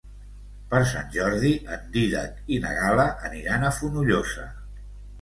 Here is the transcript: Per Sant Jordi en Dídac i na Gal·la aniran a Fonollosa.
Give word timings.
Per 0.71 0.79
Sant 0.91 1.11
Jordi 1.17 1.51
en 1.77 1.85
Dídac 1.97 2.51
i 2.57 2.59
na 2.67 2.75
Gal·la 2.81 3.09
aniran 3.31 3.71
a 3.71 3.75
Fonollosa. 3.81 4.53